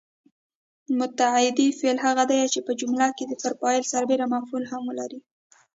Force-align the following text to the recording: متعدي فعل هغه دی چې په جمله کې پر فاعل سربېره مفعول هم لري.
متعدي 0.99 1.67
فعل 1.79 1.97
هغه 2.05 2.23
دی 2.31 2.41
چې 2.53 2.59
په 2.67 2.71
جمله 2.79 3.07
کې 3.17 3.23
پر 3.43 3.53
فاعل 3.59 3.83
سربېره 3.93 4.25
مفعول 4.35 4.63
هم 4.71 4.83
لري. 4.99 5.19